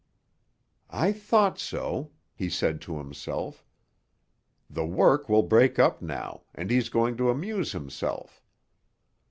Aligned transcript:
"I 0.89 1.11
thought 1.11 1.59
so," 1.59 2.09
he 2.33 2.49
said 2.49 2.81
to 2.81 2.97
himself. 2.97 3.63
"The 4.67 4.83
work 4.83 5.29
will 5.29 5.43
break 5.43 5.77
up 5.77 6.01
now, 6.01 6.41
and 6.55 6.71
he's 6.71 6.89
going 6.89 7.17
to 7.17 7.29
amuse 7.29 7.73
himself. 7.73 8.41